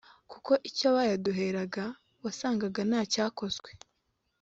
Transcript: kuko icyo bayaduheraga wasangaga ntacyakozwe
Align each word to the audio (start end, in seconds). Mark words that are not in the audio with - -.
kuko 0.31 0.51
icyo 0.69 0.87
bayaduheraga 0.95 1.83
wasangaga 2.23 2.81
ntacyakozwe 2.89 3.69